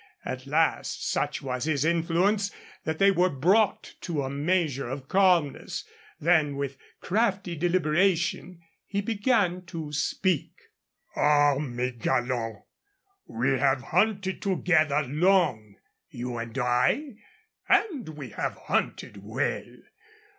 At 0.25 0.47
last, 0.47 1.07
such 1.07 1.43
was 1.43 1.65
his 1.65 1.85
influence 1.85 2.49
that 2.85 2.97
they 2.97 3.11
were 3.11 3.29
brought 3.29 3.93
to 4.01 4.23
a 4.23 4.31
measure 4.31 4.89
of 4.89 5.07
calmness. 5.07 5.83
Then 6.19 6.55
with 6.55 6.75
crafty 7.01 7.55
deliberation 7.55 8.61
he 8.87 9.01
began 9.01 9.61
to 9.67 9.93
speak. 9.93 10.53
"Ah, 11.15 11.59
mes 11.59 11.91
galants, 11.99 12.63
we 13.27 13.59
have 13.59 13.83
hunted 13.83 14.41
together 14.41 15.03
long, 15.03 15.75
you 16.09 16.35
and 16.39 16.57
I, 16.57 17.17
and 17.69 18.09
we 18.09 18.31
have 18.31 18.55
hunted 18.55 19.21
well. 19.23 19.65